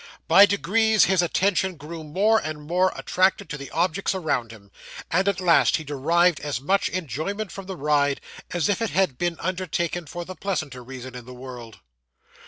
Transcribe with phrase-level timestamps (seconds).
[0.27, 4.71] By degrees his attention grew more and more attracted by the objects around him;
[5.11, 8.19] and at last he derived as much enjoyment from the ride,
[8.49, 11.81] as if it had been undertaken for the pleasantest reason in the world.